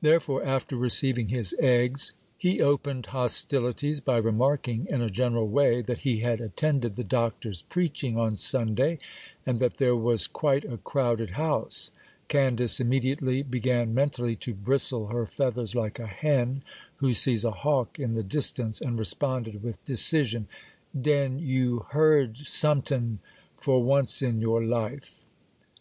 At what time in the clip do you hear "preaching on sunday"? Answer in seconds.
7.62-9.00